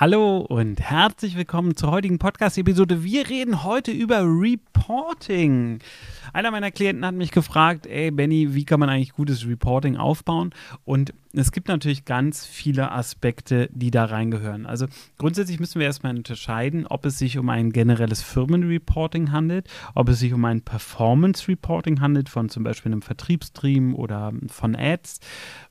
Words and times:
Hallo 0.00 0.38
und 0.38 0.80
herzlich 0.80 1.36
willkommen 1.36 1.76
zur 1.76 1.90
heutigen 1.90 2.18
Podcast-Episode. 2.18 3.04
Wir 3.04 3.28
reden 3.28 3.64
heute 3.64 3.90
über 3.90 4.22
Reporting. 4.22 5.80
Einer 6.32 6.50
meiner 6.50 6.70
Klienten 6.70 7.04
hat 7.04 7.14
mich 7.14 7.32
gefragt, 7.32 7.86
ey 7.86 8.10
Benny, 8.10 8.54
wie 8.54 8.64
kann 8.64 8.80
man 8.80 8.88
eigentlich 8.88 9.12
gutes 9.12 9.46
Reporting 9.46 9.98
aufbauen? 9.98 10.54
Und 10.86 11.12
es 11.34 11.52
gibt 11.52 11.68
natürlich 11.68 12.06
ganz 12.06 12.46
viele 12.46 12.92
Aspekte, 12.92 13.68
die 13.72 13.90
da 13.90 14.06
reingehören. 14.06 14.64
Also 14.64 14.86
grundsätzlich 15.18 15.60
müssen 15.60 15.80
wir 15.80 15.86
erstmal 15.86 16.16
unterscheiden, 16.16 16.86
ob 16.86 17.04
es 17.04 17.18
sich 17.18 17.36
um 17.36 17.50
ein 17.50 17.70
generelles 17.70 18.22
Firmenreporting 18.22 19.32
handelt, 19.32 19.68
ob 19.94 20.08
es 20.08 20.20
sich 20.20 20.32
um 20.32 20.42
ein 20.46 20.62
Performance-Reporting 20.62 22.00
handelt 22.00 22.30
von 22.30 22.48
zum 22.48 22.64
Beispiel 22.64 22.90
einem 22.90 23.02
Vertriebsstream 23.02 23.94
oder 23.94 24.32
von 24.48 24.74
Ads 24.74 25.20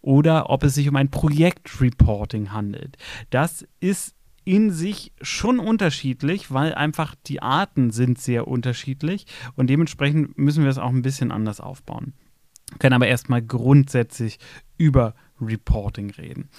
oder 0.02 0.52
ob 0.52 0.64
es 0.64 0.76
sich 0.76 0.88
um 0.88 0.96
ein 0.98 1.10
Projektreporting 1.10 2.52
handelt. 2.52 2.98
Das 3.32 3.66
ist 3.80 4.19
in 4.50 4.72
sich 4.72 5.12
schon 5.22 5.60
unterschiedlich, 5.60 6.52
weil 6.52 6.74
einfach 6.74 7.14
die 7.28 7.40
Arten 7.40 7.92
sind 7.92 8.18
sehr 8.18 8.48
unterschiedlich 8.48 9.28
und 9.56 9.70
dementsprechend 9.70 10.40
müssen 10.40 10.64
wir 10.64 10.72
es 10.72 10.80
auch 10.80 10.90
ein 10.90 11.04
bisschen 11.04 11.32
anders 11.32 11.62
aufbauen. 11.62 12.14
Wir 12.72 12.80
können 12.80 12.96
aber 12.96 13.06
erstmal 13.06 13.44
grundsätzlich 13.44 14.40
über 14.76 15.14
Reporting 15.40 16.10
reden. 16.10 16.50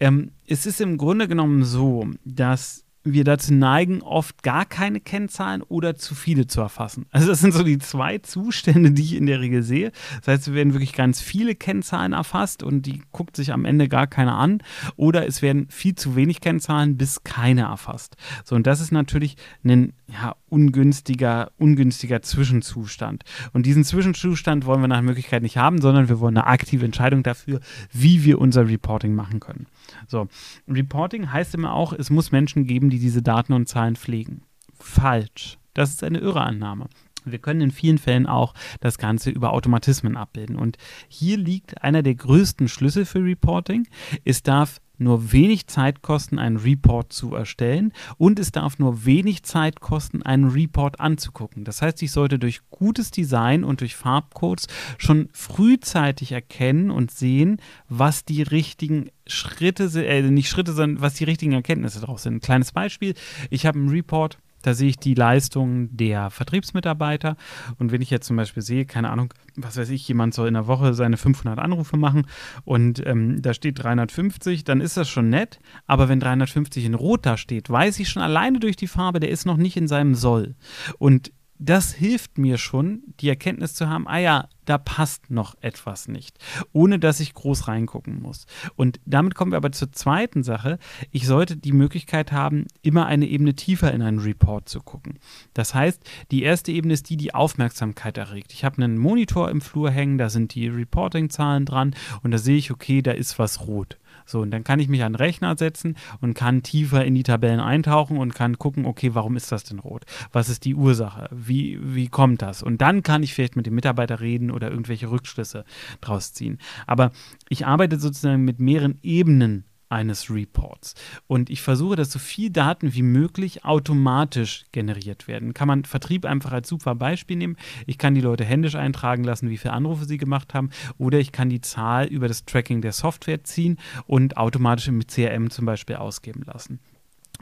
Ähm, 0.00 0.32
es 0.46 0.66
ist 0.66 0.82
im 0.82 0.98
Grunde 0.98 1.28
genommen 1.28 1.64
so, 1.64 2.10
dass 2.26 2.84
wir 3.02 3.24
dazu 3.24 3.54
neigen, 3.54 4.02
oft 4.02 4.42
gar 4.42 4.66
keine 4.66 5.00
Kennzahlen 5.00 5.62
oder 5.62 5.96
zu 5.96 6.14
viele 6.14 6.46
zu 6.46 6.60
erfassen. 6.60 7.06
Also 7.10 7.28
das 7.28 7.40
sind 7.40 7.54
so 7.54 7.62
die 7.62 7.78
zwei 7.78 8.18
Zustände, 8.18 8.90
die 8.90 9.02
ich 9.02 9.14
in 9.14 9.26
der 9.26 9.40
Regel 9.40 9.62
sehe. 9.62 9.92
Das 10.18 10.28
heißt, 10.28 10.48
es 10.48 10.54
werden 10.54 10.74
wirklich 10.74 10.92
ganz 10.92 11.20
viele 11.20 11.54
Kennzahlen 11.54 12.12
erfasst 12.12 12.62
und 12.62 12.82
die 12.82 13.02
guckt 13.12 13.36
sich 13.36 13.52
am 13.52 13.64
Ende 13.64 13.88
gar 13.88 14.06
keiner 14.06 14.36
an. 14.36 14.62
Oder 14.96 15.26
es 15.26 15.40
werden 15.40 15.66
viel 15.70 15.94
zu 15.94 16.14
wenig 16.14 16.40
Kennzahlen 16.40 16.98
bis 16.98 17.24
keine 17.24 17.62
erfasst. 17.62 18.16
So, 18.44 18.54
und 18.54 18.66
das 18.66 18.80
ist 18.80 18.92
natürlich 18.92 19.36
ein 19.64 19.94
ja, 20.08 20.34
ungünstiger, 20.48 21.52
ungünstiger 21.56 22.20
Zwischenzustand. 22.20 23.24
Und 23.52 23.64
diesen 23.64 23.84
Zwischenzustand 23.84 24.66
wollen 24.66 24.80
wir 24.80 24.88
nach 24.88 25.02
Möglichkeit 25.02 25.42
nicht 25.42 25.56
haben, 25.56 25.80
sondern 25.80 26.08
wir 26.08 26.20
wollen 26.20 26.36
eine 26.36 26.46
aktive 26.46 26.84
Entscheidung 26.84 27.22
dafür, 27.22 27.60
wie 27.92 28.24
wir 28.24 28.40
unser 28.40 28.68
Reporting 28.68 29.14
machen 29.14 29.40
können. 29.40 29.66
So, 30.06 30.28
Reporting 30.68 31.32
heißt 31.32 31.54
immer 31.54 31.72
auch, 31.72 31.92
es 31.92 32.10
muss 32.10 32.32
Menschen 32.32 32.66
geben, 32.66 32.89
die 32.90 32.98
diese 32.98 33.22
Daten 33.22 33.52
und 33.52 33.68
Zahlen 33.68 33.96
pflegen. 33.96 34.42
Falsch. 34.78 35.58
Das 35.74 35.90
ist 35.90 36.04
eine 36.04 36.18
irre 36.18 36.42
Annahme. 36.42 36.88
Wir 37.24 37.38
können 37.38 37.60
in 37.60 37.70
vielen 37.70 37.98
Fällen 37.98 38.26
auch 38.26 38.54
das 38.80 38.98
Ganze 38.98 39.30
über 39.30 39.52
Automatismen 39.52 40.16
abbilden. 40.16 40.56
Und 40.56 40.78
hier 41.08 41.36
liegt 41.36 41.82
einer 41.82 42.02
der 42.02 42.14
größten 42.14 42.68
Schlüssel 42.68 43.04
für 43.04 43.22
Reporting. 43.22 43.86
Es 44.24 44.42
darf 44.42 44.80
nur 45.00 45.32
wenig 45.32 45.66
Zeit 45.66 46.02
kosten, 46.02 46.38
einen 46.38 46.56
Report 46.56 47.12
zu 47.12 47.34
erstellen 47.34 47.92
und 48.18 48.38
es 48.38 48.52
darf 48.52 48.78
nur 48.78 49.04
wenig 49.04 49.42
Zeit 49.42 49.80
kosten, 49.80 50.22
einen 50.22 50.50
Report 50.50 51.00
anzugucken. 51.00 51.64
Das 51.64 51.82
heißt, 51.82 52.02
ich 52.02 52.12
sollte 52.12 52.38
durch 52.38 52.60
gutes 52.70 53.10
Design 53.10 53.64
und 53.64 53.80
durch 53.80 53.96
Farbcodes 53.96 54.66
schon 54.98 55.28
frühzeitig 55.32 56.32
erkennen 56.32 56.90
und 56.90 57.10
sehen, 57.10 57.60
was 57.88 58.24
die 58.24 58.42
richtigen 58.42 59.10
Schritte 59.26 59.88
sind, 59.88 60.04
äh, 60.04 60.22
nicht 60.22 60.48
Schritte, 60.48 60.72
sondern 60.72 61.00
was 61.00 61.14
die 61.14 61.24
richtigen 61.24 61.52
Erkenntnisse 61.52 62.00
daraus 62.00 62.22
sind. 62.22 62.34
Ein 62.34 62.40
kleines 62.40 62.72
Beispiel, 62.72 63.14
ich 63.48 63.66
habe 63.66 63.78
einen 63.78 63.88
Report, 63.88 64.38
da 64.62 64.74
sehe 64.74 64.88
ich 64.90 64.98
die 64.98 65.14
Leistung 65.14 65.94
der 65.96 66.30
Vertriebsmitarbeiter. 66.30 67.36
Und 67.78 67.92
wenn 67.92 68.02
ich 68.02 68.10
jetzt 68.10 68.26
zum 68.26 68.36
Beispiel 68.36 68.62
sehe, 68.62 68.84
keine 68.84 69.10
Ahnung, 69.10 69.32
was 69.56 69.76
weiß 69.76 69.90
ich, 69.90 70.06
jemand 70.06 70.34
soll 70.34 70.48
in 70.48 70.54
der 70.54 70.66
Woche 70.66 70.94
seine 70.94 71.16
500 71.16 71.58
Anrufe 71.58 71.96
machen 71.96 72.26
und 72.64 73.04
ähm, 73.06 73.42
da 73.42 73.54
steht 73.54 73.82
350, 73.82 74.64
dann 74.64 74.80
ist 74.80 74.96
das 74.96 75.08
schon 75.08 75.28
nett. 75.28 75.60
Aber 75.86 76.08
wenn 76.08 76.20
350 76.20 76.84
in 76.84 76.94
Rot 76.94 77.26
da 77.26 77.36
steht, 77.36 77.70
weiß 77.70 77.98
ich 78.00 78.08
schon 78.08 78.22
alleine 78.22 78.60
durch 78.60 78.76
die 78.76 78.86
Farbe, 78.86 79.20
der 79.20 79.30
ist 79.30 79.46
noch 79.46 79.56
nicht 79.56 79.76
in 79.76 79.88
seinem 79.88 80.14
Soll. 80.14 80.54
Und 80.98 81.32
das 81.60 81.92
hilft 81.92 82.38
mir 82.38 82.56
schon, 82.56 83.02
die 83.20 83.28
Erkenntnis 83.28 83.74
zu 83.74 83.88
haben, 83.88 84.08
ah 84.08 84.18
ja, 84.18 84.48
da 84.64 84.78
passt 84.78 85.30
noch 85.30 85.54
etwas 85.60 86.08
nicht, 86.08 86.38
ohne 86.72 86.98
dass 86.98 87.20
ich 87.20 87.34
groß 87.34 87.68
reingucken 87.68 88.22
muss. 88.22 88.46
Und 88.76 88.98
damit 89.04 89.34
kommen 89.34 89.52
wir 89.52 89.58
aber 89.58 89.70
zur 89.70 89.92
zweiten 89.92 90.42
Sache. 90.42 90.78
Ich 91.10 91.26
sollte 91.26 91.58
die 91.58 91.72
Möglichkeit 91.72 92.32
haben, 92.32 92.66
immer 92.80 93.06
eine 93.06 93.26
Ebene 93.26 93.54
tiefer 93.54 93.92
in 93.92 94.00
einen 94.00 94.20
Report 94.20 94.70
zu 94.70 94.80
gucken. 94.80 95.18
Das 95.52 95.74
heißt, 95.74 96.02
die 96.30 96.42
erste 96.42 96.72
Ebene 96.72 96.94
ist 96.94 97.10
die, 97.10 97.18
die 97.18 97.34
Aufmerksamkeit 97.34 98.16
erregt. 98.16 98.54
Ich 98.54 98.64
habe 98.64 98.82
einen 98.82 98.96
Monitor 98.96 99.50
im 99.50 99.60
Flur 99.60 99.90
hängen, 99.90 100.16
da 100.16 100.30
sind 100.30 100.54
die 100.54 100.68
Reporting-Zahlen 100.68 101.66
dran 101.66 101.94
und 102.22 102.30
da 102.30 102.38
sehe 102.38 102.56
ich, 102.56 102.70
okay, 102.70 103.02
da 103.02 103.10
ist 103.10 103.38
was 103.38 103.66
rot. 103.66 103.98
So, 104.30 104.40
und 104.40 104.52
dann 104.52 104.62
kann 104.62 104.78
ich 104.78 104.88
mich 104.88 105.02
an 105.02 105.12
den 105.12 105.16
Rechner 105.16 105.56
setzen 105.56 105.96
und 106.20 106.34
kann 106.34 106.62
tiefer 106.62 107.04
in 107.04 107.14
die 107.14 107.24
Tabellen 107.24 107.58
eintauchen 107.58 108.16
und 108.16 108.34
kann 108.34 108.58
gucken, 108.58 108.86
okay, 108.86 109.14
warum 109.14 109.36
ist 109.36 109.50
das 109.50 109.64
denn 109.64 109.80
rot? 109.80 110.04
Was 110.32 110.48
ist 110.48 110.64
die 110.64 110.76
Ursache? 110.76 111.28
Wie, 111.32 111.78
wie 111.82 112.08
kommt 112.08 112.40
das? 112.42 112.62
Und 112.62 112.80
dann 112.80 113.02
kann 113.02 113.24
ich 113.24 113.34
vielleicht 113.34 113.56
mit 113.56 113.66
dem 113.66 113.74
Mitarbeiter 113.74 114.20
reden 114.20 114.50
oder 114.50 114.70
irgendwelche 114.70 115.10
Rückschlüsse 115.10 115.64
draus 116.00 116.32
ziehen. 116.32 116.58
Aber 116.86 117.10
ich 117.48 117.66
arbeite 117.66 117.98
sozusagen 117.98 118.44
mit 118.44 118.60
mehreren 118.60 118.98
Ebenen 119.02 119.64
eines 119.90 120.30
Reports. 120.30 120.94
Und 121.26 121.50
ich 121.50 121.62
versuche, 121.62 121.96
dass 121.96 122.12
so 122.12 122.18
viel 122.18 122.50
Daten 122.50 122.94
wie 122.94 123.02
möglich 123.02 123.64
automatisch 123.64 124.64
generiert 124.72 125.28
werden. 125.28 125.52
Kann 125.52 125.68
man 125.68 125.84
Vertrieb 125.84 126.24
einfach 126.24 126.52
als 126.52 126.68
super 126.68 126.94
Beispiel 126.94 127.36
nehmen. 127.36 127.56
Ich 127.86 127.98
kann 127.98 128.14
die 128.14 128.20
Leute 128.20 128.44
händisch 128.44 128.76
eintragen 128.76 129.24
lassen, 129.24 129.50
wie 129.50 129.58
viele 129.58 129.74
Anrufe 129.74 130.04
sie 130.04 130.18
gemacht 130.18 130.54
haben. 130.54 130.70
Oder 130.96 131.18
ich 131.18 131.32
kann 131.32 131.50
die 131.50 131.60
Zahl 131.60 132.06
über 132.06 132.28
das 132.28 132.44
Tracking 132.44 132.80
der 132.80 132.92
Software 132.92 133.44
ziehen 133.44 133.78
und 134.06 134.36
automatisch 134.36 134.88
im 134.88 135.06
CRM 135.06 135.50
zum 135.50 135.66
Beispiel 135.66 135.96
ausgeben 135.96 136.42
lassen. 136.46 136.80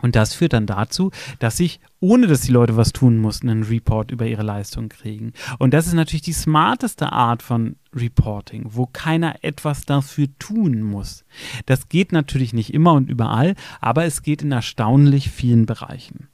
Und 0.03 0.17
das 0.17 0.35
führt 0.35 0.53
dann 0.53 0.67
dazu, 0.67 1.11
dass 1.39 1.61
ich, 1.61 1.81
ohne 2.01 2.27
dass 2.27 2.43
die 2.43 2.53
Leute 2.53 2.77
was 2.77 2.93
tun 2.93 3.19
mussten, 3.19 3.49
einen 3.49 3.65
Report 3.65 4.11
über 4.11 4.27
ihre 4.27 4.43
Leistung 4.43 4.89
kriegen. 4.89 5.33
Und 5.59 5.75
das 5.75 5.87
ist 5.87 5.95
natürlich 5.95 6.23
die 6.23 6.33
smarteste 6.33 7.13
Art 7.13 7.43
von 7.43 7.77
Reporting, 7.95 8.67
wo 8.71 8.87
keiner 8.87 9.43
etwas 9.43 9.85
dafür 9.85 10.29
tun 10.39 10.83
muss. 10.83 11.25
Das 11.67 11.89
geht 11.89 12.13
natürlich 12.13 12.53
nicht 12.53 12.73
immer 12.73 12.93
und 12.93 13.11
überall, 13.11 13.55
aber 13.81 14.05
es 14.05 14.23
geht 14.23 14.43
in 14.43 14.53
erstaunlich 14.53 15.31
vielen 15.31 15.67
Bereichen. 15.67 16.29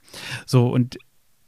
So, 0.47 0.69
und 0.69 0.99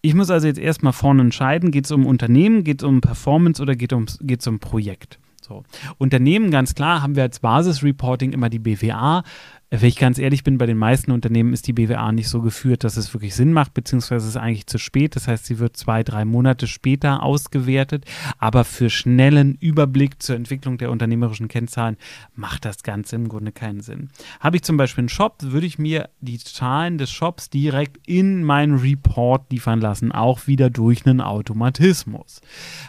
ich 0.00 0.14
muss 0.14 0.30
also 0.30 0.46
jetzt 0.46 0.60
erstmal 0.60 0.92
vorne 0.92 1.22
entscheiden, 1.22 1.72
geht 1.72 1.86
es 1.86 1.90
um 1.90 2.06
Unternehmen, 2.06 2.62
geht 2.62 2.82
es 2.82 2.88
um 2.88 3.00
Performance 3.00 3.60
oder 3.60 3.74
geht 3.74 3.92
es 3.92 4.46
um 4.46 4.58
Projekt. 4.60 5.18
So. 5.46 5.62
Unternehmen, 5.98 6.50
ganz 6.50 6.74
klar, 6.74 7.02
haben 7.02 7.14
wir 7.14 7.22
als 7.22 7.40
Basisreporting 7.40 8.32
immer 8.32 8.48
die 8.48 8.58
BWA. 8.58 9.22
Wenn 9.68 9.88
ich 9.88 9.96
ganz 9.96 10.18
ehrlich 10.18 10.44
bin, 10.44 10.58
bei 10.58 10.66
den 10.66 10.78
meisten 10.78 11.10
Unternehmen 11.10 11.52
ist 11.52 11.66
die 11.66 11.72
BWA 11.72 12.12
nicht 12.12 12.28
so 12.28 12.40
geführt, 12.40 12.84
dass 12.84 12.96
es 12.96 13.12
wirklich 13.12 13.34
Sinn 13.34 13.52
macht, 13.52 13.74
beziehungsweise 13.74 14.28
ist 14.28 14.36
eigentlich 14.36 14.68
zu 14.68 14.78
spät. 14.78 15.16
Das 15.16 15.26
heißt, 15.26 15.44
sie 15.44 15.58
wird 15.58 15.76
zwei, 15.76 16.04
drei 16.04 16.24
Monate 16.24 16.68
später 16.68 17.24
ausgewertet. 17.24 18.04
Aber 18.38 18.62
für 18.62 18.90
schnellen 18.90 19.56
Überblick 19.56 20.22
zur 20.22 20.36
Entwicklung 20.36 20.78
der 20.78 20.92
unternehmerischen 20.92 21.48
Kennzahlen 21.48 21.96
macht 22.36 22.64
das 22.64 22.84
Ganze 22.84 23.16
im 23.16 23.28
Grunde 23.28 23.50
keinen 23.50 23.80
Sinn. 23.80 24.10
Habe 24.38 24.56
ich 24.56 24.62
zum 24.62 24.76
Beispiel 24.76 25.02
einen 25.02 25.08
Shop, 25.08 25.38
würde 25.40 25.66
ich 25.66 25.80
mir 25.80 26.10
die 26.20 26.38
Zahlen 26.38 26.96
des 26.96 27.10
Shops 27.10 27.50
direkt 27.50 27.98
in 28.06 28.44
meinen 28.44 28.76
Report 28.76 29.50
liefern 29.50 29.80
lassen, 29.80 30.12
auch 30.12 30.46
wieder 30.46 30.70
durch 30.70 31.06
einen 31.06 31.20
Automatismus. 31.20 32.40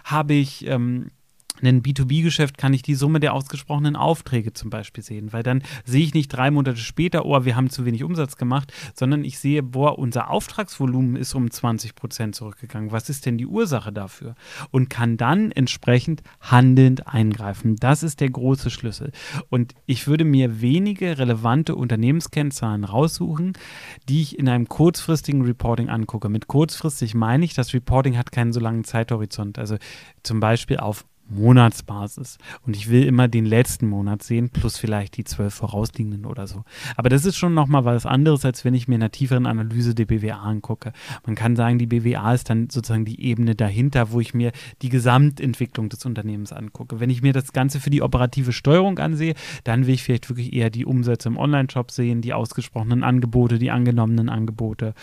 Habe 0.04 0.36
ich 0.36 0.68
ähm, 0.68 1.08
ein 1.62 1.82
B2B-Geschäft 1.82 2.58
kann 2.58 2.74
ich 2.74 2.82
die 2.82 2.96
Summe 2.96 3.20
der 3.20 3.34
ausgesprochenen 3.34 3.96
Aufträge 3.96 4.54
zum 4.54 4.70
Beispiel 4.70 5.04
sehen, 5.04 5.34
weil 5.34 5.44
dann 5.44 5.64
sehe 5.86 6.04
ich 6.04 6.14
nicht 6.14 6.30
drei 6.30 6.52
Monate 6.52 6.78
später, 6.78 7.26
oh, 7.26 7.46
wir 7.46 7.56
haben 7.56 7.70
zu 7.70 7.86
wenig 7.86 8.04
Umsatz 8.04 8.38
gemacht, 8.38 8.72
sondern 8.94 9.24
ich 9.24 9.40
sehe, 9.40 9.64
boah, 9.64 9.98
unser 9.98 10.30
Auftragsvolumen 10.30 11.16
ist 11.16 11.34
um 11.34 11.50
20 11.50 11.96
Prozent 11.96 12.36
zurückgegangen. 12.36 12.92
Was 12.92 13.10
ist 13.10 13.26
denn 13.26 13.38
die 13.38 13.48
Ursache 13.48 13.92
dafür? 13.92 14.36
Und 14.72 14.90
kann 14.90 15.18
dann 15.18 15.52
entsprechend 15.52 16.22
handelnd 16.42 17.08
eingreifen. 17.08 17.76
Das 17.76 18.04
ist 18.04 18.20
der 18.22 18.30
große 18.30 18.70
Schlüssel. 18.70 19.12
Und 19.50 19.74
ich 19.86 20.08
würde 20.08 20.26
mir 20.26 20.62
wenige 20.62 21.18
relevante 21.18 21.76
Unternehmenskennzahlen 21.76 22.84
raussuchen, 22.84 23.54
die 24.10 24.22
ich 24.22 24.38
in 24.38 24.50
einem 24.50 24.68
kurzfristigen 24.68 25.42
Reporting 25.42 25.90
angucke. 25.90 26.30
Mit 26.30 26.48
kurzfristig 26.48 27.14
meine 27.16 27.46
ich, 27.46 27.54
das 27.54 27.74
Reporting 27.74 28.18
hat 28.18 28.32
keinen 28.32 28.54
so 28.54 28.60
langen 28.60 28.84
Zeithorizont. 28.84 29.58
Also 29.58 29.78
zum 30.24 30.40
Beispiel 30.40 30.78
auf 30.78 31.06
Monatsbasis. 31.30 32.38
Und 32.66 32.76
ich 32.76 32.90
will 32.90 33.04
immer 33.04 33.28
den 33.28 33.46
letzten 33.46 33.88
Monat 33.88 34.24
sehen, 34.24 34.50
plus 34.50 34.78
vielleicht 34.78 35.18
die 35.18 35.24
zwölf 35.24 35.54
vorausliegenden 35.54 36.26
oder 36.26 36.48
so. 36.48 36.64
Aber 36.96 37.10
das 37.10 37.26
ist 37.26 37.38
schon 37.38 37.54
nochmal 37.54 37.86
was 37.86 38.06
anderes, 38.06 38.46
als 38.46 38.64
wenn 38.66 38.74
ich 38.74 38.88
mir 38.88 38.96
in 38.96 39.02
einer 39.02 39.12
tieferen 39.12 39.46
Analyse 39.46 39.96
die 39.96 40.06
BWA 40.06 40.38
angucke. 40.38 40.94
Man 41.26 41.36
kann 41.36 41.56
sagen, 41.56 41.80
die 41.80 41.88
BWA 41.88 42.34
ist 42.34 42.50
dann 42.50 42.70
sozusagen 42.70 43.06
die 43.06 43.22
Ebene 43.22 43.56
dahinter, 43.56 44.12
wo 44.12 44.20
ich 44.20 44.34
mir 44.34 44.52
die 44.82 44.90
Gesamtentwicklung 44.90 45.90
des 45.90 46.06
Unternehmens 46.06 46.54
angucke. 46.54 47.00
Wenn 47.00 47.10
ich 47.10 47.22
mir 47.22 47.34
das 47.34 47.54
Ganze 47.54 47.80
für 47.80 47.90
die 47.90 48.02
operative 48.02 48.54
Steuerung 48.54 49.00
ansehe, 49.00 49.36
dann 49.64 49.88
will 49.88 49.94
ich 49.94 50.04
vielleicht 50.04 50.30
wirklich 50.30 50.54
eher 50.54 50.70
die 50.70 50.86
Umsätze 50.86 51.30
im 51.30 51.38
Online-Shop 51.38 51.92
sehen, 51.92 52.22
die 52.22 52.34
ausgesprochenen 52.34 53.04
Angebote, 53.04 53.60
die 53.60 53.72
angenommenen 53.72 54.30
Angebote, 54.30 54.94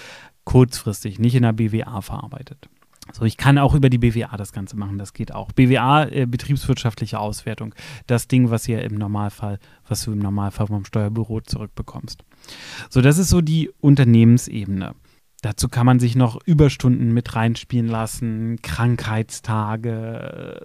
kurzfristig, 0.45 1.19
nicht 1.19 1.35
in 1.35 1.43
der 1.43 1.53
BWA 1.53 2.01
verarbeitet. 2.01 2.69
So, 3.13 3.25
ich 3.25 3.37
kann 3.37 3.59
auch 3.59 3.75
über 3.75 3.91
die 3.91 3.99
BWA 3.99 4.37
das 4.37 4.53
Ganze 4.53 4.77
machen, 4.77 4.99
das 4.99 5.13
geht 5.13 5.35
auch. 5.35 5.53
BWA, 5.53 6.05
äh, 6.05 6.27
betriebswirtschaftliche 6.27 7.19
Auswertung, 7.19 7.75
das 8.07 8.29
Ding, 8.29 8.51
was 8.51 8.67
ihr 8.67 8.83
im 8.83 8.95
Normalfall, 8.95 9.59
was 9.87 10.05
du 10.05 10.13
im 10.13 10.21
Normalfall 10.21 10.69
vom 10.69 10.85
Steuerbüro 10.85 11.41
zurückbekommst. 11.43 12.25
So, 12.89 13.03
das 13.03 13.19
ist 13.19 13.29
so 13.29 13.41
die 13.41 13.71
Unternehmensebene. 13.81 14.95
Dazu 15.43 15.69
kann 15.69 15.85
man 15.85 16.01
sich 16.01 16.17
noch 16.17 16.39
Überstunden 16.47 17.13
mit 17.13 17.37
reinspielen 17.37 17.89
lassen, 17.89 18.63
Krankheitstage, 18.63 20.65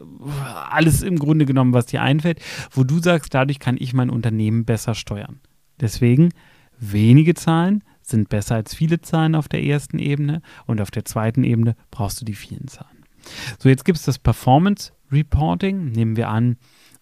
alles 0.69 1.01
im 1.01 1.19
Grunde 1.19 1.45
genommen, 1.45 1.73
was 1.73 1.87
dir 1.87 2.01
einfällt, 2.01 2.39
wo 2.71 2.85
du 2.85 2.99
sagst, 2.99 3.33
dadurch 3.33 3.59
kann 3.59 3.75
ich 3.77 3.93
mein 3.93 4.09
Unternehmen 4.09 4.63
besser 4.63 4.95
steuern. 4.95 5.41
Deswegen 5.81 6.29
wenige 6.79 7.33
Zahlen 7.33 7.83
sind 8.09 8.29
besser 8.29 8.55
als 8.55 8.75
viele 8.75 9.01
Zahlen 9.01 9.35
auf 9.35 9.47
der 9.47 9.63
ersten 9.63 9.99
Ebene 9.99 10.41
und 10.65 10.81
auf 10.81 10.91
der 10.91 11.05
zweiten 11.05 11.43
Ebene 11.43 11.75
brauchst 11.91 12.21
du 12.21 12.25
die 12.25 12.35
vielen 12.35 12.67
Zahlen. 12.67 13.05
So, 13.59 13.69
jetzt 13.69 13.85
gibt 13.85 13.97
es 13.97 14.05
das 14.05 14.19
Performance 14.19 14.93
Reporting. 15.11 15.91
Nehmen 15.91 16.15
wir 16.15 16.29
an, 16.29 16.57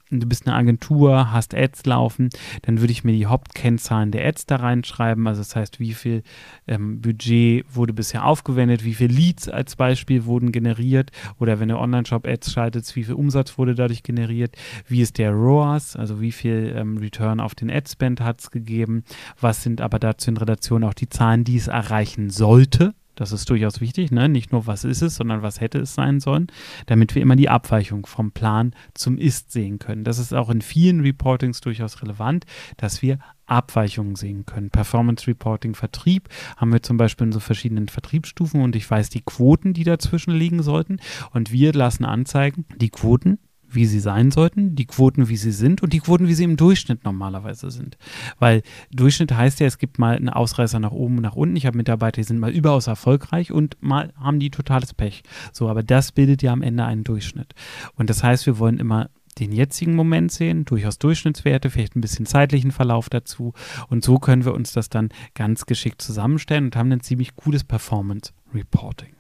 du 0.10 0.28
bist 0.28 0.48
eine 0.48 0.56
Agentur, 0.56 1.32
hast 1.32 1.54
Ads 1.54 1.86
laufen, 1.86 2.30
dann 2.62 2.80
würde 2.80 2.92
ich 2.92 3.04
mir 3.04 3.12
die 3.12 3.26
Hauptkennzahlen 3.26 4.12
der 4.12 4.26
Ads 4.26 4.46
da 4.46 4.58
reinschreiben. 4.58 5.28
Also 5.28 5.42
das 5.42 5.56
heißt, 5.56 5.80
wie 5.80 5.94
viel 5.94 6.24
ähm, 6.68 7.02
Budget 7.02 7.66
wurde 7.74 7.94
bisher 7.94 8.26
aufgewendet, 8.26 8.84
wie 8.84 8.94
viel 8.94 9.12
Leads 9.12 9.50
als 9.50 9.76
Beispiel 9.76 10.26
wurden 10.26 10.52
generiert 10.52 11.12
oder 11.40 11.60
wenn 11.60 11.70
du 11.70 11.78
Online-Shop-Ads 11.78 12.52
schaltest, 12.52 12.96
wie 12.96 13.04
viel 13.04 13.16
Umsatz 13.16 13.58
wurde 13.58 13.76
dadurch 13.76 14.04
generiert, 14.04 14.56
wie 14.88 15.02
ist 15.02 15.18
der 15.18 15.32
ROAS, 15.32 15.96
also 15.96 16.22
wie 16.22 16.32
viel 16.32 16.74
ähm, 16.76 16.98
Return 16.98 17.40
auf 17.40 17.56
den 17.56 17.70
Ad-Spend 17.70 18.22
hat 18.22 18.42
es 18.42 18.52
gegeben, 18.52 19.04
was 19.40 19.64
sind 19.64 19.82
aber 19.82 20.00
dazu 20.00 20.32
in 20.32 20.38
Relation 20.38 20.84
auch 20.84 20.94
die 20.94 21.10
Zahlen, 21.10 21.44
die 21.44 21.58
es 21.58 21.68
erreichen 21.68 22.30
sollte. 22.30 22.94
Das 23.18 23.32
ist 23.32 23.50
durchaus 23.50 23.82
wichtig, 23.82 24.12
ne? 24.12 24.30
nicht 24.30 24.52
nur 24.52 24.68
was 24.68 24.84
ist 24.84 25.02
es, 25.02 25.16
sondern 25.16 25.42
was 25.42 25.60
hätte 25.60 25.80
es 25.80 25.96
sein 25.96 26.20
sollen, 26.20 26.48
damit 26.86 27.16
wir 27.16 27.22
immer 27.22 27.36
die 27.36 27.50
Abweichung 27.50 28.06
vom 28.06 28.32
Plan 28.32 28.74
zum 28.94 29.18
Ist 29.18 29.52
sehen 29.52 29.80
können. 29.80 30.04
Das 30.04 30.20
ist 30.20 30.34
auch 30.34 30.50
in 30.50 30.62
vielen 30.62 31.02
Reportings 31.02 31.60
durchaus 31.60 32.02
relevant, 32.04 32.46
dass 32.78 33.02
wir 33.02 33.18
Abweichungen 33.48 34.16
sehen 34.16 34.46
können. 34.46 34.70
Performance 34.70 35.26
Reporting 35.26 35.74
Vertrieb 35.74 36.30
haben 36.58 36.72
wir 36.72 36.84
zum 36.84 36.98
Beispiel 36.98 37.28
in 37.28 37.34
so 37.34 37.40
verschiedenen 37.40 37.88
Vertriebsstufen 37.88 38.62
und 38.62 38.76
ich 38.76 38.90
weiß 38.90 39.10
die 39.10 39.22
Quoten, 39.22 39.74
die 39.74 39.84
dazwischen 39.84 40.32
liegen 40.32 40.62
sollten 40.62 41.00
und 41.32 41.52
wir 41.52 41.74
lassen 41.74 42.06
anzeigen, 42.06 42.66
die 42.76 42.90
Quoten 42.90 43.40
wie 43.70 43.86
sie 43.86 44.00
sein 44.00 44.32
sollten, 44.32 44.76
die 44.76 44.86
Quoten, 44.86 45.30
wie 45.30 45.38
sie 45.38 45.52
sind 45.52 45.84
und 45.84 45.94
die 45.94 46.00
Quoten, 46.00 46.28
wie 46.28 46.34
sie 46.34 46.44
im 46.44 46.58
Durchschnitt 46.58 47.04
normalerweise 47.04 47.70
sind. 47.72 47.98
Weil 48.40 48.62
Durchschnitt 48.92 49.34
heißt 49.34 49.60
ja, 49.60 49.68
es 49.68 49.78
gibt 49.78 50.00
mal 50.00 50.16
einen 50.16 50.30
Ausreißer 50.30 50.80
nach 50.80 50.92
oben 50.92 51.18
und 51.18 51.24
nach 51.24 51.36
unten. 51.36 51.56
Ich 51.56 51.66
habe 51.66 51.78
Mitarbeiter, 51.78 52.22
die 52.22 52.28
sind 52.28 52.40
mal 52.40 52.52
überaus 52.52 52.88
erfolgreich 52.88 53.52
und 53.52 53.78
mal 53.82 54.14
haben 54.20 54.40
die 54.40 54.50
totales 54.50 54.94
Pech. 54.94 55.24
So, 55.52 55.70
aber 55.70 55.84
das 55.84 56.12
bildet 56.12 56.42
ja 56.42 56.54
am 56.54 56.62
Ende 56.62 56.86
einen 56.86 57.04
Durchschnitt. 57.04 57.54
Und 57.96 58.10
das 58.10 58.24
heißt, 58.24 58.46
wir 58.46 58.60
wollen 58.60 58.80
immer 58.80 59.10
den 59.40 59.52
jetzigen 59.52 59.96
Moment 59.96 60.32
sehen, 60.32 60.66
durchaus 60.66 60.98
Durchschnittswerte, 60.98 61.70
vielleicht 61.70 61.96
ein 61.96 62.02
bisschen 62.02 62.26
zeitlichen 62.26 62.72
Verlauf 62.72 63.10
dazu. 63.10 63.54
Und 63.88 64.04
so 64.04 64.18
können 64.18 64.46
wir 64.46 64.54
uns 64.54 64.74
das 64.74 64.90
dann 64.90 65.10
ganz 65.36 65.66
geschickt 65.66 66.02
zusammenstellen 66.02 66.66
und 66.66 66.76
haben 66.76 66.92
ein 66.92 67.02
ziemlich 67.02 67.36
cooles 67.36 67.64
Performance 67.64 68.32
Reporting. 68.54 69.14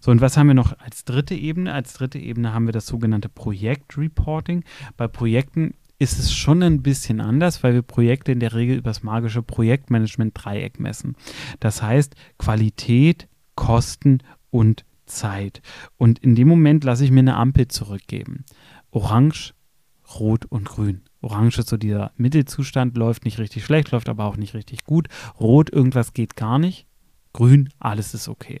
So, 0.00 0.10
und 0.10 0.20
was 0.20 0.36
haben 0.36 0.48
wir 0.48 0.54
noch 0.54 0.78
als 0.78 1.04
dritte 1.04 1.34
Ebene? 1.34 1.72
Als 1.72 1.94
dritte 1.94 2.18
Ebene 2.18 2.52
haben 2.52 2.66
wir 2.66 2.72
das 2.72 2.86
sogenannte 2.86 3.28
Projektreporting. 3.28 4.64
Bei 4.96 5.06
Projekten 5.08 5.74
ist 5.98 6.18
es 6.18 6.34
schon 6.34 6.62
ein 6.62 6.82
bisschen 6.82 7.20
anders, 7.20 7.62
weil 7.62 7.74
wir 7.74 7.82
Projekte 7.82 8.32
in 8.32 8.40
der 8.40 8.54
Regel 8.54 8.78
über 8.78 8.90
das 8.90 9.04
magische 9.04 9.42
Projektmanagement-Dreieck 9.42 10.80
messen. 10.80 11.14
Das 11.60 11.80
heißt 11.80 12.16
Qualität, 12.38 13.28
Kosten 13.54 14.18
und 14.50 14.84
Zeit. 15.06 15.62
Und 15.98 16.18
in 16.18 16.34
dem 16.34 16.48
Moment 16.48 16.82
lasse 16.82 17.04
ich 17.04 17.12
mir 17.12 17.20
eine 17.20 17.36
Ampel 17.36 17.68
zurückgeben. 17.68 18.44
Orange, 18.90 19.54
Rot 20.18 20.44
und 20.46 20.64
Grün. 20.64 21.02
Orange 21.20 21.60
ist 21.60 21.68
so 21.68 21.76
dieser 21.76 22.10
Mittelzustand, 22.16 22.96
läuft 22.96 23.24
nicht 23.24 23.38
richtig 23.38 23.64
schlecht, 23.64 23.92
läuft 23.92 24.08
aber 24.08 24.24
auch 24.24 24.36
nicht 24.36 24.54
richtig 24.54 24.84
gut. 24.84 25.08
Rot, 25.38 25.70
irgendwas 25.70 26.12
geht 26.14 26.34
gar 26.34 26.58
nicht. 26.58 26.86
Grün, 27.32 27.68
alles 27.78 28.12
ist 28.12 28.28
okay. 28.28 28.60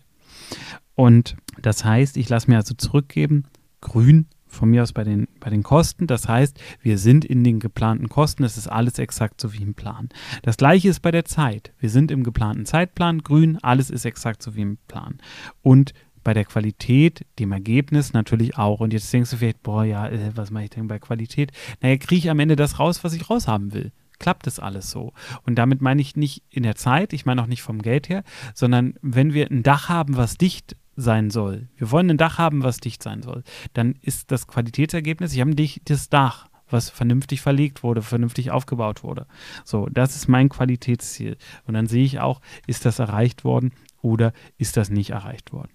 Und 0.94 1.36
das 1.60 1.84
heißt, 1.84 2.16
ich 2.16 2.28
lasse 2.28 2.50
mir 2.50 2.56
also 2.56 2.74
zurückgeben, 2.74 3.44
grün 3.80 4.26
von 4.46 4.70
mir 4.70 4.82
aus 4.82 4.92
bei 4.92 5.04
den, 5.04 5.28
bei 5.40 5.50
den 5.50 5.62
Kosten. 5.62 6.06
Das 6.06 6.28
heißt, 6.28 6.60
wir 6.82 6.98
sind 6.98 7.24
in 7.24 7.42
den 7.42 7.58
geplanten 7.58 8.08
Kosten. 8.08 8.44
Es 8.44 8.56
ist 8.56 8.68
alles 8.68 8.98
exakt 8.98 9.40
so 9.40 9.52
wie 9.52 9.62
im 9.62 9.74
Plan. 9.74 10.10
Das 10.42 10.56
gleiche 10.56 10.88
ist 10.88 11.00
bei 11.00 11.10
der 11.10 11.24
Zeit. 11.24 11.72
Wir 11.78 11.90
sind 11.90 12.10
im 12.10 12.22
geplanten 12.22 12.66
Zeitplan. 12.66 13.22
Grün, 13.22 13.58
alles 13.62 13.90
ist 13.90 14.04
exakt 14.04 14.42
so 14.42 14.54
wie 14.54 14.62
im 14.62 14.78
Plan. 14.88 15.18
Und 15.62 15.94
bei 16.22 16.34
der 16.34 16.44
Qualität, 16.44 17.26
dem 17.38 17.50
Ergebnis 17.50 18.12
natürlich 18.12 18.56
auch. 18.56 18.80
Und 18.80 18.92
jetzt 18.92 19.12
denkst 19.12 19.30
du 19.30 19.36
vielleicht, 19.38 19.62
boah, 19.62 19.84
ja, 19.84 20.08
äh, 20.08 20.30
was 20.36 20.50
mache 20.50 20.64
ich 20.64 20.70
denn 20.70 20.86
bei 20.86 20.98
Qualität? 20.98 21.50
Naja, 21.80 21.96
kriege 21.96 22.18
ich 22.18 22.30
am 22.30 22.38
Ende 22.38 22.54
das 22.54 22.78
raus, 22.78 23.02
was 23.02 23.14
ich 23.14 23.28
raushaben 23.28 23.72
will 23.72 23.92
klappt 24.18 24.46
es 24.46 24.60
alles 24.60 24.88
so. 24.88 25.12
Und 25.46 25.56
damit 25.56 25.82
meine 25.82 26.00
ich 26.00 26.14
nicht 26.14 26.44
in 26.48 26.62
der 26.62 26.76
Zeit, 26.76 27.12
ich 27.12 27.26
meine 27.26 27.42
auch 27.42 27.48
nicht 27.48 27.62
vom 27.62 27.82
Geld 27.82 28.08
her, 28.08 28.22
sondern 28.54 28.94
wenn 29.02 29.34
wir 29.34 29.50
ein 29.50 29.64
Dach 29.64 29.88
haben, 29.88 30.16
was 30.16 30.38
dicht 30.38 30.76
sein 30.96 31.30
soll, 31.30 31.68
wir 31.76 31.90
wollen 31.90 32.10
ein 32.10 32.18
Dach 32.18 32.38
haben, 32.38 32.62
was 32.62 32.78
dicht 32.78 33.02
sein 33.02 33.22
soll, 33.22 33.42
dann 33.72 33.94
ist 34.02 34.30
das 34.30 34.46
Qualitätsergebnis, 34.46 35.32
ich 35.32 35.40
habe 35.40 35.50
ein 35.50 35.56
dichtes 35.56 36.08
Dach, 36.08 36.48
was 36.68 36.90
vernünftig 36.90 37.40
verlegt 37.40 37.82
wurde, 37.82 38.02
vernünftig 38.02 38.50
aufgebaut 38.50 39.02
wurde. 39.02 39.26
So, 39.64 39.88
das 39.90 40.16
ist 40.16 40.26
mein 40.26 40.48
Qualitätsziel. 40.48 41.36
Und 41.66 41.74
dann 41.74 41.86
sehe 41.86 42.04
ich 42.04 42.18
auch, 42.20 42.40
ist 42.66 42.86
das 42.86 42.98
erreicht 42.98 43.44
worden 43.44 43.72
oder 44.02 44.32
ist 44.58 44.76
das 44.76 44.90
nicht 44.90 45.10
erreicht 45.10 45.52
worden. 45.52 45.70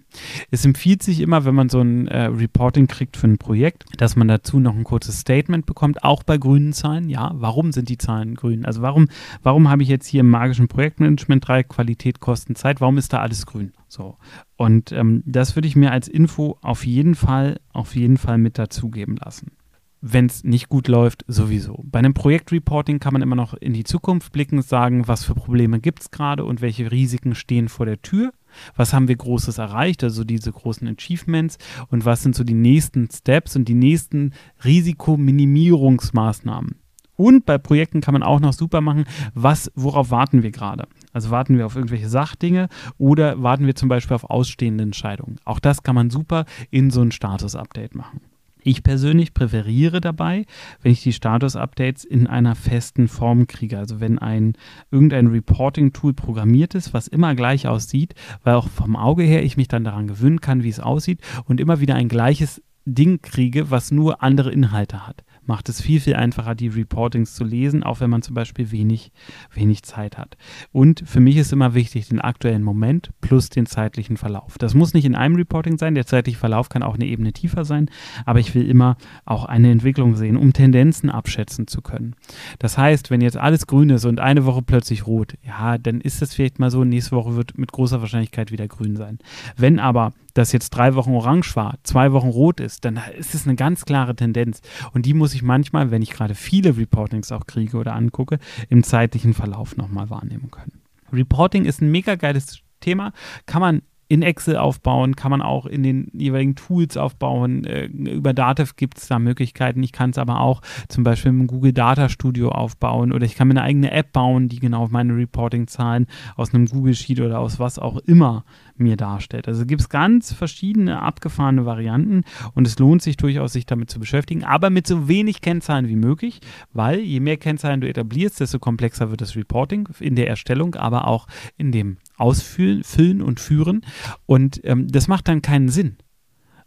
Es 0.52 0.66
empfiehlt 0.66 1.02
sich 1.02 1.22
immer, 1.22 1.46
wenn 1.46 1.56
man 1.56 1.70
so 1.70 1.82
ein 1.82 2.08
äh, 2.08 2.26
Reporting 2.26 2.88
kriegt 2.88 3.18
für 3.18 3.28
ein 3.28 3.38
Projekt, 3.38 3.86
dass 3.98 4.16
man 4.16 4.28
dazu 4.28 4.60
noch 4.60 4.76
ein 4.76 4.84
kurzes 4.84 5.20
Statement 5.20 5.66
bekommt, 5.66 6.04
auch 6.04 6.24
bei 6.24 6.38
grünen 6.38 6.74
Zahlen. 6.74 7.10
Ja, 7.10 7.32
warum 7.36 7.72
sind 7.72 7.90
die 7.90 7.98
Zahlen 7.98 8.36
grün? 8.36 8.66
Also 8.66 8.82
warum, 8.82 9.08
warum 9.44 9.70
habe 9.70 9.84
ich 9.84 9.90
jetzt 9.90 10.08
hier 10.08 10.22
im 10.22 10.30
magischen 10.30 10.68
Projektmanagement 10.68 11.48
drei 11.48 11.64
Qualität, 11.64 12.20
Kosten, 12.20 12.56
Zeit? 12.56 12.82
Warum 12.82 12.98
ist 12.98 13.14
da 13.14 13.20
alles 13.20 13.46
grün? 13.46 13.74
So. 13.88 14.18
Und 14.58 14.92
ähm, 14.92 15.24
das 15.26 15.56
würde 15.56 15.68
ich 15.68 15.76
mir 15.76 15.92
als 15.92 16.08
Info 16.08 16.58
auf 16.62 16.86
jeden 16.86 17.16
Fall, 17.16 17.60
auf 17.72 17.96
jeden 17.96 18.18
Fall 18.18 18.38
mit 18.38 18.58
dazugeben 18.58 19.16
lassen 19.18 19.57
wenn 20.02 20.28
es 20.28 20.44
nicht 20.44 20.70
gut 20.70 20.88
läuft, 20.88 21.26
sowieso. 21.28 21.84
Bei 21.84 22.00
einem 22.00 22.14
Projektreporting 22.14 23.00
kann 23.00 23.14
man 23.14 23.22
immer 23.22 23.36
noch 23.36 23.54
in 23.56 23.74
die 23.74 23.84
Zukunft 23.84 24.32
blicken, 24.32 24.62
sagen, 24.62 25.08
was 25.08 25.24
für 25.24 25.36
Probleme 25.36 25.80
gibt 25.80 26.02
es 26.02 26.12
gerade 26.12 26.46
und 26.46 26.62
welche 26.62 26.92
Risiken 26.92 27.36
stehen 27.36 27.70
vor 27.70 27.86
der 27.86 28.02
Tür. 28.02 28.32
Was 28.76 28.94
haben 28.94 29.08
wir 29.08 29.16
Großes 29.16 29.58
erreicht, 29.58 30.04
also 30.04 30.24
diese 30.24 30.52
großen 30.52 30.88
Achievements 30.88 31.58
und 31.90 32.06
was 32.06 32.24
sind 32.24 32.36
so 32.36 32.44
die 32.44 32.54
nächsten 32.54 33.10
Steps 33.12 33.56
und 33.56 33.68
die 33.68 33.76
nächsten 33.76 34.34
Risikominimierungsmaßnahmen. 34.64 36.76
Und 37.18 37.46
bei 37.46 37.58
Projekten 37.58 38.00
kann 38.00 38.14
man 38.14 38.24
auch 38.24 38.40
noch 38.40 38.54
super 38.54 38.80
machen, 38.80 39.06
was, 39.34 39.72
worauf 39.76 40.12
warten 40.12 40.44
wir 40.44 40.52
gerade? 40.52 40.88
Also 41.14 41.32
warten 41.32 41.58
wir 41.58 41.66
auf 41.66 41.76
irgendwelche 41.76 42.10
Sachdinge 42.10 42.70
oder 43.00 43.42
warten 43.42 43.66
wir 43.66 43.76
zum 43.76 43.90
Beispiel 43.90 44.16
auf 44.16 44.30
ausstehende 44.30 44.84
Entscheidungen. 44.84 45.38
Auch 45.44 45.60
das 45.60 45.82
kann 45.82 45.96
man 45.96 46.12
super 46.12 46.46
in 46.70 46.92
so 46.92 47.02
ein 47.02 47.12
Status-Update 47.12 47.96
machen. 47.96 48.22
Ich 48.68 48.84
persönlich 48.84 49.34
präferiere 49.34 50.02
dabei, 50.02 50.46
wenn 50.82 50.92
ich 50.92 51.02
die 51.02 51.14
Status-Updates 51.14 52.04
in 52.04 52.28
einer 52.28 52.54
festen 52.54 53.08
Form 53.08 53.48
kriege. 53.48 53.78
Also 53.78 54.02
wenn 54.02 54.20
ein 54.20 54.58
irgendein 54.92 55.28
Reporting-Tool 55.28 56.14
programmiert 56.14 56.76
ist, 56.76 56.94
was 56.94 57.08
immer 57.08 57.34
gleich 57.34 57.70
aussieht, 57.70 58.14
weil 58.44 58.56
auch 58.56 58.68
vom 58.68 58.98
Auge 58.98 59.24
her 59.24 59.42
ich 59.42 59.56
mich 59.56 59.70
dann 59.70 59.86
daran 59.86 60.08
gewöhnen 60.08 60.42
kann, 60.42 60.64
wie 60.64 60.70
es 60.70 60.82
aussieht 60.82 61.22
und 61.46 61.62
immer 61.62 61.80
wieder 61.80 61.96
ein 61.96 62.10
gleiches 62.10 62.62
Ding 62.84 63.22
kriege, 63.22 63.72
was 63.72 63.92
nur 63.92 64.22
andere 64.22 64.52
Inhalte 64.52 65.08
hat 65.08 65.24
macht 65.48 65.70
es 65.70 65.82
viel, 65.82 66.00
viel 66.00 66.16
einfacher, 66.16 66.56
die 66.56 66.68
Reportings 66.68 67.34
zu 67.36 67.44
lesen, 67.44 67.84
auch 67.84 68.00
wenn 68.00 68.10
man 68.10 68.22
zum 68.22 68.36
Beispiel 68.36 68.72
wenig, 68.72 69.12
wenig 69.54 69.84
Zeit 69.84 70.18
hat. 70.18 70.38
Und 70.72 71.04
für 71.06 71.20
mich 71.20 71.38
ist 71.38 71.54
immer 71.54 71.74
wichtig, 71.74 72.10
den 72.10 72.22
aktuellen 72.22 72.64
Moment 72.64 73.12
plus 73.22 73.50
den 73.50 73.66
zeitlichen 73.66 74.18
Verlauf. 74.18 74.58
Das 74.58 74.74
muss 74.74 74.94
nicht 74.94 75.06
in 75.06 75.16
einem 75.16 75.36
Reporting 75.36 75.78
sein, 75.78 75.96
der 75.96 76.06
zeitliche 76.06 76.38
Verlauf 76.38 76.70
kann 76.70 76.84
auch 76.84 76.96
eine 76.96 77.06
Ebene 77.06 77.34
tiefer 77.34 77.66
sein, 77.66 77.90
aber 78.26 78.40
ich 78.40 78.54
will 78.56 78.68
immer 78.70 78.98
auch 79.26 79.46
eine 79.46 79.72
Entwicklung 79.72 80.16
sehen, 80.16 80.38
um 80.38 80.54
Tendenzen 80.54 81.10
abschätzen 81.10 81.68
zu 81.68 81.82
können. 81.82 82.16
Das 82.60 82.78
heißt, 82.78 83.10
wenn 83.10 83.22
jetzt 83.22 83.38
alles 83.38 83.68
grün 83.68 83.90
ist 83.90 84.06
und 84.06 84.20
eine 84.20 84.46
Woche 84.46 84.62
plötzlich 84.62 85.08
rot, 85.08 85.36
ja, 85.46 85.78
dann 85.78 86.02
ist 86.02 86.22
es 86.22 86.34
vielleicht 86.34 86.60
mal 86.60 86.72
so, 86.72 86.84
nächste 86.84 87.16
Woche 87.16 87.36
wird 87.36 87.58
mit 87.58 87.72
großer 87.72 88.02
Wahrscheinlichkeit 88.02 88.52
wieder 88.52 88.68
grün 88.68 88.96
sein. 88.96 89.20
Wenn 89.56 89.80
aber 89.80 90.14
das 90.38 90.52
jetzt 90.52 90.70
drei 90.72 90.96
Wochen 90.96 91.12
orange 91.12 91.56
war, 91.56 91.76
zwei 91.84 92.12
Wochen 92.12 92.30
rot 92.30 92.60
ist, 92.60 92.86
dann 92.86 93.00
ist 93.18 93.34
es 93.36 93.46
eine 93.46 93.56
ganz 93.56 93.86
klare 93.86 94.16
Tendenz. 94.16 94.62
Und 94.94 95.06
die 95.06 95.14
muss 95.14 95.34
ich 95.34 95.44
manchmal, 95.44 95.92
wenn 95.92 96.02
ich 96.02 96.12
gerade 96.12 96.36
viele 96.36 96.78
Reportings 96.78 97.32
auch 97.32 97.48
kriege 97.48 97.78
oder 97.78 97.94
angucke, 97.94 98.40
im 98.70 98.84
zeitlichen 98.84 99.34
Verlauf 99.34 99.78
nochmal 99.78 100.10
wahrnehmen 100.10 100.52
können. 100.52 100.82
Reporting 101.12 101.66
ist 101.66 101.82
ein 101.82 101.92
mega 101.92 102.16
geiles 102.16 102.60
Thema, 102.80 103.14
kann 103.46 103.62
man 103.62 103.82
in 104.08 104.22
Excel 104.22 104.58
aufbauen, 104.58 105.16
kann 105.16 105.32
man 105.32 105.42
auch 105.42 105.66
in 105.66 105.84
den 105.84 106.10
jeweiligen 106.14 106.56
Tools 106.56 106.98
aufbauen. 106.98 107.66
Äh, 107.66 107.86
über 107.86 108.34
Datev 108.34 108.74
gibt 108.76 108.98
es 108.98 109.08
da 109.08 109.20
Möglichkeiten. 109.20 109.84
Ich 109.84 109.92
kann 109.92 110.12
es 110.12 110.18
aber 110.18 110.40
auch 110.40 110.62
zum 110.88 111.04
Beispiel 111.04 111.30
im 111.30 111.48
Google 111.48 111.74
Data 111.74 112.10
Studio 112.10 112.50
aufbauen 112.50 113.12
oder 113.12 113.26
ich 113.26 113.36
kann 113.36 113.48
mir 113.48 113.54
eine 113.54 113.64
eigene 113.64 113.92
App 113.92 114.14
bauen, 114.14 114.50
die 114.50 114.60
genau 114.60 114.88
meine 114.90 115.16
Reporting-Zahlen 115.16 116.08
aus 116.36 116.54
einem 116.54 116.68
Google 116.68 116.94
Sheet 116.94 117.20
oder 117.20 117.40
aus 117.40 117.60
was 117.60 117.80
auch 117.80 117.98
immer 117.98 118.46
mir 118.78 118.96
darstellt. 118.96 119.48
Also 119.48 119.66
gibt 119.66 119.82
es 119.82 119.90
ganz 119.90 120.34
verschiedene 120.34 121.02
abgefahrene 121.02 121.66
Varianten 121.66 122.24
und 122.54 122.68
es 122.68 122.80
lohnt 122.80 123.02
sich 123.02 123.18
durchaus, 123.18 123.54
sich 123.54 123.66
damit 123.66 123.90
zu 123.90 124.00
beschäftigen, 124.00 124.44
aber 124.44 124.70
mit 124.70 124.88
so 124.88 125.08
wenig 125.08 125.42
Kennzahlen 125.42 125.88
wie 125.88 125.96
möglich, 125.96 126.40
weil 126.74 127.00
je 127.00 127.20
mehr 127.20 127.38
Kennzahlen 127.38 127.82
du 127.82 127.90
etablierst, 127.90 128.40
desto 128.40 128.60
komplexer 128.60 129.10
wird 129.10 129.22
das 129.22 129.36
Reporting 129.36 129.90
in 130.00 130.16
der 130.16 130.28
Erstellung, 130.28 130.76
aber 130.76 131.08
auch 131.08 131.28
in 131.58 131.72
dem 131.72 131.98
Ausfüllen 132.18 132.84
Füllen 132.84 133.22
und 133.22 133.40
Führen. 133.40 133.82
Und 134.26 134.62
ähm, 134.64 134.88
das 134.88 135.08
macht 135.08 135.28
dann 135.28 135.42
keinen 135.42 135.70
Sinn, 135.70 135.98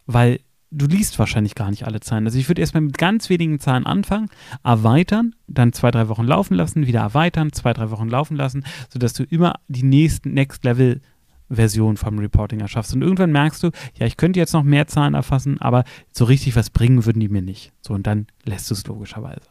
weil 0.07 0.41
du 0.71 0.87
liest 0.87 1.19
wahrscheinlich 1.19 1.55
gar 1.55 1.71
nicht 1.71 1.85
alle 1.85 2.01
Zahlen. 2.01 2.27
Also 2.27 2.39
ich 2.39 2.49
würde 2.49 2.61
erstmal 2.61 2.83
mit 2.83 2.97
ganz 2.97 3.29
wenigen 3.29 3.59
Zahlen 3.59 3.87
anfangen, 3.87 4.29
erweitern, 4.63 5.35
dann 5.49 5.73
zwei, 5.73 5.91
drei 5.91 6.09
Wochen 6.09 6.25
laufen 6.25 6.55
lassen, 6.55 6.87
wieder 6.87 7.01
erweitern, 7.01 7.53
zwei, 7.53 7.73
drei 7.73 7.91
Wochen 7.91 8.09
laufen 8.09 8.37
lassen, 8.37 8.65
sodass 8.93 9.13
du 9.13 9.25
immer 9.25 9.55
die 9.69 9.83
nächsten 9.83 10.33
Next 10.33 10.65
Level 10.65 11.01
Version 11.51 11.97
vom 11.97 12.19
Reporting 12.19 12.61
erschaffst. 12.61 12.95
Und 12.95 13.03
irgendwann 13.03 13.33
merkst 13.33 13.63
du, 13.63 13.71
ja, 13.95 14.07
ich 14.07 14.17
könnte 14.17 14.39
jetzt 14.39 14.53
noch 14.53 14.63
mehr 14.63 14.87
Zahlen 14.87 15.15
erfassen, 15.15 15.61
aber 15.61 15.85
so 16.13 16.25
richtig 16.25 16.55
was 16.55 16.71
bringen 16.71 17.05
würden 17.05 17.21
die 17.21 17.29
mir 17.29 17.43
nicht. 17.43 17.73
So, 17.81 17.95
und 17.95 18.07
dann 18.07 18.29
lässt 18.45 18.71
du 18.71 18.75
es 18.75 18.87
logischerweise. 18.87 19.49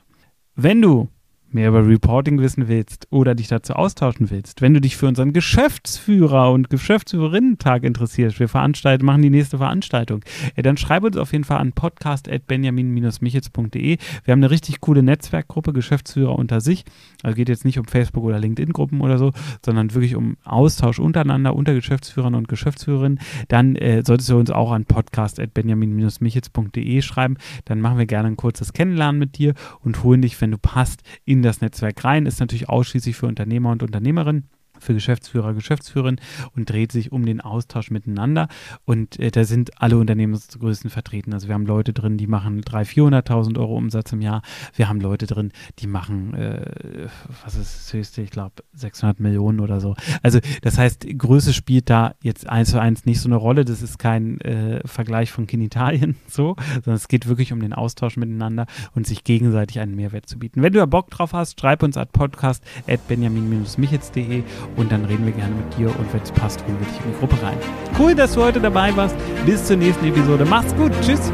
Wenn 0.56 0.82
du 0.82 1.10
mehr 1.54 1.70
über 1.70 1.88
Reporting 1.88 2.40
wissen 2.40 2.68
willst 2.68 3.08
oder 3.10 3.34
dich 3.36 3.48
dazu 3.48 3.72
austauschen 3.74 4.30
willst, 4.30 4.62
wenn 4.62 4.74
du 4.74 4.82
dich 4.82 4.98
für 4.98 5.08
unseren 5.08 5.32
Geschäftsführer- 5.34 6.52
und 6.52 6.70
Geschäftsführerinnen-Tag 6.70 7.84
interessierst, 7.84 8.40
wir 8.40 8.48
veranstalten, 8.48 9.06
machen 9.06 9.22
die 9.22 9.30
nächste 9.30 9.58
Veranstaltung, 9.58 10.24
ja, 10.56 10.64
dann 10.64 10.78
schreib 10.78 11.04
uns 11.04 11.18
auf 11.18 11.32
jeden 11.32 11.44
Fall 11.44 11.58
an 11.58 11.74
podcast.benjamin-michels.de. 11.74 13.98
Wir 14.24 14.32
haben 14.32 14.40
eine 14.40 14.50
richtig 14.52 14.80
coole 14.82 15.04
Netzwerkgruppe, 15.04 15.74
Geschäftsführer 15.74 16.38
unter 16.38 16.62
sich. 16.62 16.86
Also 17.24 17.36
geht 17.36 17.50
jetzt 17.50 17.66
nicht 17.66 17.80
um 17.80 17.86
Facebook- 17.86 18.24
oder 18.24 18.40
LinkedIn-Gruppen 18.40 19.02
oder 19.02 19.18
so, 19.18 19.32
sondern 19.66 19.94
wirklich 19.94 20.16
um 20.16 20.38
Austausch 20.44 21.00
untereinander, 21.00 21.56
unter 21.56 21.74
Geschäftsführern 21.74 22.36
und 22.36 22.48
Geschäftsführerinnen. 22.48 23.20
Dann 23.48 23.76
äh, 23.76 24.04
solltest 24.06 24.30
du 24.30 24.38
uns 24.38 24.52
auch 24.52 24.72
an 24.72 24.86
podcast.benjamin-michels.de 24.86 27.02
schreiben. 27.02 27.38
Dann 27.66 27.82
machen 27.82 27.98
wir 27.98 28.06
gerne 28.06 28.30
ein 28.30 28.38
kurzes 28.38 28.74
Kennenlernen 28.74 29.18
mit 29.20 29.38
dir 29.38 29.56
und 29.82 30.04
holen 30.04 30.22
dich, 30.22 30.40
wenn 30.42 30.52
du 30.52 30.58
passt, 30.58 31.02
in 31.26 31.39
in 31.40 31.44
das 31.44 31.62
Netzwerk 31.62 32.04
rein, 32.04 32.26
ist 32.26 32.40
natürlich 32.40 32.70
ausschließlich 32.70 33.16
für 33.16 33.28
Unternehmer 33.28 33.72
und 33.72 33.82
Unternehmerinnen 33.82 34.50
für 34.80 34.94
Geschäftsführer, 34.94 35.54
Geschäftsführerinnen 35.54 36.22
und 36.56 36.70
dreht 36.70 36.92
sich 36.92 37.12
um 37.12 37.26
den 37.26 37.42
Austausch 37.42 37.92
miteinander. 37.92 38.48
Und 38.86 39.20
äh, 39.20 39.32
da 39.32 39.44
sind 39.44 39.82
alle 39.82 39.98
Unternehmensgrößen 39.98 40.90
vertreten. 40.90 41.34
Also 41.34 41.48
wir 41.48 41.56
haben 41.56 41.66
Leute 41.66 41.94
drin, 41.94 42.18
die 42.18 42.28
machen 42.28 42.62
300.000, 42.62 43.26
400.000 43.30 43.60
Euro 43.60 43.76
Umsatz 43.76 44.12
im 44.12 44.22
Jahr. 44.22 44.42
Wir 44.76 44.90
haben 44.90 45.00
Leute 45.02 45.28
drin, 45.28 45.52
die 45.80 45.88
machen, 45.88 46.34
äh, 46.34 47.08
was 47.44 47.56
ist 47.56 47.78
das 47.80 47.94
höchste, 47.94 48.22
ich 48.22 48.32
glaube 48.32 48.56
600 48.74 49.20
Millionen 49.20 49.60
oder 49.60 49.80
so. 49.80 49.96
Also 50.22 50.40
das 50.62 50.78
heißt, 50.78 51.06
Größe 51.18 51.54
spielt 51.54 51.90
da 51.90 52.16
jetzt 52.22 52.48
eins 52.50 52.72
zu 52.72 52.80
eins 52.80 53.06
nicht 53.06 53.22
so 53.22 53.30
eine 53.30 53.36
Rolle. 53.36 53.66
Das 53.66 53.82
ist 53.82 54.00
kein 54.00 54.40
äh, 54.42 54.82
Vergleich 54.86 55.32
von 55.32 55.48
Genitalien 55.48 56.16
so, 56.28 56.56
sondern 56.74 56.96
es 56.96 57.08
geht 57.08 57.28
wirklich 57.28 57.54
um 57.54 57.62
den 57.62 57.74
Austausch 57.74 58.18
miteinander 58.18 58.66
und 58.96 59.08
sich 59.08 59.24
gegenseitig 59.24 59.80
einen 59.80 59.96
Mehrwert 59.96 60.28
zu 60.28 60.40
bieten. 60.40 60.62
Wenn 60.62 60.74
du 60.74 60.80
da 60.80 60.86
Bock 60.86 61.10
drauf 61.10 61.34
hast, 61.34 61.60
schreib 61.60 61.84
uns 61.84 61.98
at 61.98 62.12
podcast 62.12 62.64
at 62.88 63.08
benjamin-michitz.de 63.08 64.44
und 64.76 64.92
dann 64.92 65.06
reden 65.06 65.26
wir 65.26 65.34
gerne 65.34 65.56
mit 65.56 65.78
dir 65.78 65.88
und 65.88 66.14
wenn 66.14 66.22
es 66.22 66.32
passt, 66.32 66.64
holen 66.66 66.78
wir 66.80 66.88
dich 66.88 67.06
in 67.06 67.12
die 67.12 67.20
Gruppe 67.20 67.42
rein. 67.44 67.58
Cool, 67.98 68.16
dass 68.16 68.34
du 68.34 68.44
heute 68.44 68.60
dabei 68.60 68.96
warst. 68.96 69.16
Bis 69.46 69.66
zur 69.66 69.78
nächsten 69.78 70.06
Episode. 70.06 70.46
Mach's 70.46 70.76
gut. 70.76 70.92
Tschüss. 71.02 71.32